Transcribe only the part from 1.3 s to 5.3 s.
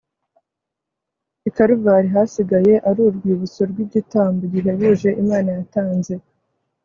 ikaruvari hasigaye ar'urwibutso rw'igitambo gihebuje